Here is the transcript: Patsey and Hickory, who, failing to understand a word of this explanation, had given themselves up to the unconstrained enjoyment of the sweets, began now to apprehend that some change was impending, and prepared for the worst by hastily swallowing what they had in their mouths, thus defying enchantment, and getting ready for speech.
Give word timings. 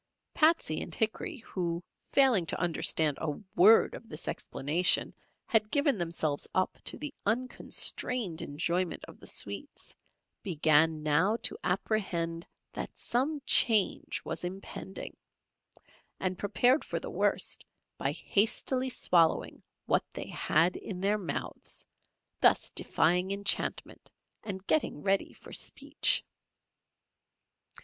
Patsey 0.33 0.81
and 0.81 0.95
Hickory, 0.95 1.37
who, 1.45 1.83
failing 2.11 2.47
to 2.47 2.59
understand 2.59 3.19
a 3.21 3.33
word 3.55 3.93
of 3.93 4.09
this 4.09 4.27
explanation, 4.27 5.13
had 5.45 5.69
given 5.69 5.99
themselves 5.99 6.47
up 6.55 6.75
to 6.85 6.97
the 6.97 7.13
unconstrained 7.23 8.41
enjoyment 8.41 9.05
of 9.07 9.19
the 9.19 9.27
sweets, 9.27 9.95
began 10.41 11.03
now 11.03 11.37
to 11.43 11.55
apprehend 11.63 12.47
that 12.73 12.97
some 12.97 13.43
change 13.45 14.25
was 14.25 14.43
impending, 14.43 15.15
and 16.19 16.39
prepared 16.39 16.83
for 16.83 16.99
the 16.99 17.11
worst 17.11 17.63
by 17.99 18.11
hastily 18.11 18.89
swallowing 18.89 19.61
what 19.85 20.03
they 20.13 20.25
had 20.29 20.77
in 20.77 20.99
their 20.99 21.19
mouths, 21.19 21.85
thus 22.39 22.71
defying 22.71 23.29
enchantment, 23.29 24.11
and 24.41 24.65
getting 24.65 25.03
ready 25.03 25.31
for 25.31 25.53
speech. 25.53 26.23